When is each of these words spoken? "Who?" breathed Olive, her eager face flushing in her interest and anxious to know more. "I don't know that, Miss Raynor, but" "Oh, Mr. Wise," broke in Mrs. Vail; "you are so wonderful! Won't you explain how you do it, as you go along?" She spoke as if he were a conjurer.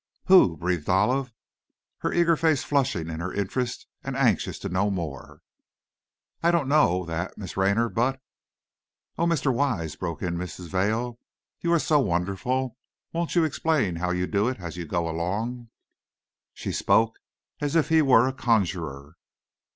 "Who?" 0.25 0.57
breathed 0.57 0.89
Olive, 0.89 1.31
her 1.99 2.11
eager 2.11 2.35
face 2.35 2.63
flushing 2.63 3.07
in 3.07 3.19
her 3.19 3.31
interest 3.31 3.85
and 4.03 4.17
anxious 4.17 4.57
to 4.57 4.69
know 4.69 4.89
more. 4.89 5.43
"I 6.41 6.49
don't 6.49 6.67
know 6.67 7.05
that, 7.05 7.37
Miss 7.37 7.55
Raynor, 7.55 7.87
but" 7.87 8.19
"Oh, 9.19 9.27
Mr. 9.27 9.53
Wise," 9.53 9.95
broke 9.95 10.23
in 10.23 10.37
Mrs. 10.39 10.69
Vail; 10.69 11.19
"you 11.59 11.71
are 11.71 11.77
so 11.77 11.99
wonderful! 11.99 12.77
Won't 13.13 13.35
you 13.35 13.43
explain 13.43 13.97
how 13.97 14.09
you 14.09 14.25
do 14.25 14.47
it, 14.47 14.59
as 14.59 14.75
you 14.75 14.85
go 14.87 15.07
along?" 15.07 15.69
She 16.51 16.71
spoke 16.71 17.19
as 17.59 17.75
if 17.75 17.89
he 17.89 18.01
were 18.01 18.27
a 18.27 18.33
conjurer. 18.33 19.17